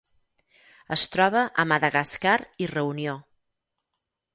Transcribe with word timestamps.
Es 0.95 1.03
troba 1.17 1.45
a 1.51 1.67
Madagascar 1.75 2.35
i 2.67 2.73
Reunió. 2.77 3.19